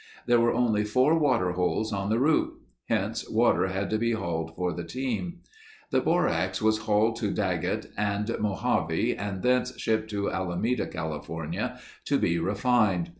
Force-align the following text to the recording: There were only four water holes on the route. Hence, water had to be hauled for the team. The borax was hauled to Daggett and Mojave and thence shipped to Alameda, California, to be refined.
There 0.25 0.39
were 0.39 0.51
only 0.51 0.83
four 0.83 1.15
water 1.19 1.51
holes 1.51 1.93
on 1.93 2.09
the 2.09 2.17
route. 2.17 2.59
Hence, 2.89 3.29
water 3.29 3.67
had 3.67 3.91
to 3.91 3.99
be 3.99 4.13
hauled 4.13 4.55
for 4.55 4.73
the 4.73 4.83
team. 4.83 5.41
The 5.91 6.01
borax 6.01 6.59
was 6.59 6.79
hauled 6.79 7.17
to 7.17 7.29
Daggett 7.31 7.91
and 7.95 8.27
Mojave 8.39 9.15
and 9.15 9.43
thence 9.43 9.79
shipped 9.79 10.09
to 10.09 10.31
Alameda, 10.31 10.87
California, 10.87 11.79
to 12.05 12.17
be 12.17 12.39
refined. 12.39 13.09